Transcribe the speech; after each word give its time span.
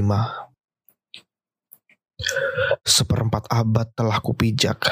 5 0.00 0.50
Seperempat 2.84 3.48
abad 3.48 3.88
telah 3.96 4.20
kupijak. 4.20 4.84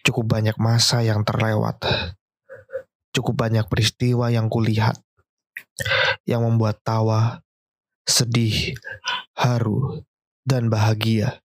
Cukup 0.00 0.24
banyak 0.24 0.56
masa 0.56 1.04
yang 1.04 1.20
terlewat. 1.24 1.76
Cukup 3.12 3.36
banyak 3.36 3.68
peristiwa 3.68 4.32
yang 4.32 4.48
kulihat. 4.48 4.96
Yang 6.24 6.40
membuat 6.48 6.80
tawa, 6.80 7.44
sedih, 8.08 8.76
haru, 9.36 10.00
dan 10.48 10.72
bahagia. 10.72 11.44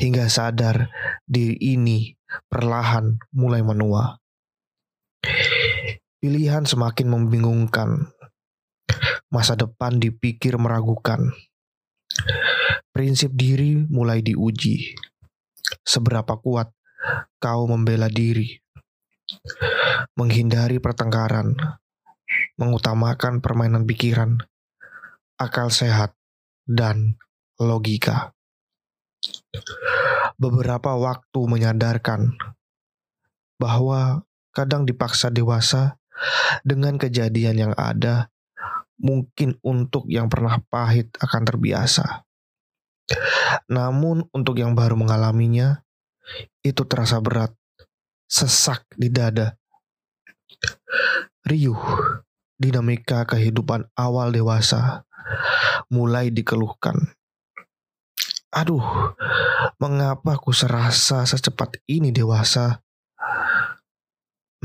Hingga 0.00 0.32
sadar 0.32 0.88
diri 1.28 1.60
ini 1.60 2.16
perlahan 2.48 3.20
mulai 3.36 3.60
menua. 3.60 4.20
Pilihan 6.24 6.64
semakin 6.64 7.12
membingungkan. 7.12 8.08
Masa 9.32 9.56
depan 9.56 10.00
dipikir 10.00 10.56
meragukan. 10.60 11.32
Prinsip 12.94 13.34
diri 13.34 13.82
mulai 13.90 14.22
diuji. 14.22 14.94
Seberapa 15.82 16.38
kuat 16.38 16.70
kau 17.42 17.66
membela 17.66 18.06
diri? 18.08 18.60
Menghindari 20.14 20.78
pertengkaran, 20.78 21.56
mengutamakan 22.54 23.42
permainan 23.42 23.82
pikiran, 23.82 24.38
akal 25.40 25.74
sehat, 25.74 26.14
dan 26.64 27.18
logika. 27.58 28.32
Beberapa 30.38 30.94
waktu 30.94 31.40
menyadarkan 31.46 32.36
bahwa 33.58 34.22
kadang 34.52 34.84
dipaksa 34.84 35.32
dewasa 35.32 35.96
dengan 36.62 37.00
kejadian 37.00 37.56
yang 37.58 37.74
ada, 37.74 38.30
mungkin 38.98 39.58
untuk 39.62 40.08
yang 40.10 40.26
pernah 40.26 40.58
pahit 40.66 41.14
akan 41.20 41.42
terbiasa. 41.44 42.24
Namun 43.68 44.24
untuk 44.32 44.56
yang 44.58 44.72
baru 44.72 44.96
mengalaminya, 44.96 45.84
itu 46.64 46.82
terasa 46.88 47.20
berat, 47.20 47.52
sesak 48.24 48.88
di 48.96 49.12
dada. 49.12 49.60
Riuh, 51.44 51.84
dinamika 52.56 53.28
kehidupan 53.28 53.92
awal 53.92 54.32
dewasa 54.32 55.04
mulai 55.92 56.32
dikeluhkan. 56.32 56.96
Aduh, 58.54 59.12
mengapa 59.76 60.40
aku 60.40 60.54
serasa 60.54 61.28
secepat 61.28 61.76
ini 61.90 62.08
dewasa? 62.14 62.80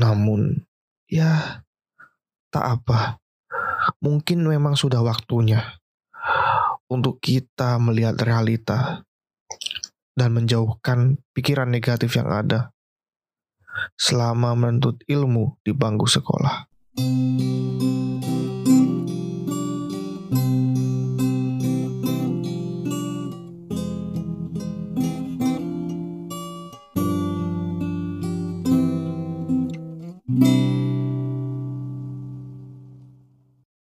Namun, 0.00 0.64
Ya, 1.10 1.66
tak 2.54 2.64
apa. 2.78 3.19
Mungkin 3.98 4.46
memang 4.46 4.78
sudah 4.78 5.02
waktunya 5.02 5.80
untuk 6.86 7.18
kita 7.18 7.82
melihat 7.82 8.14
realita 8.22 9.02
dan 10.14 10.30
menjauhkan 10.34 11.18
pikiran 11.34 11.66
negatif 11.66 12.14
yang 12.14 12.30
ada 12.30 12.70
selama 13.98 14.54
menuntut 14.54 15.02
ilmu 15.06 15.58
di 15.66 15.74
bangku 15.74 16.06
sekolah. 16.06 16.70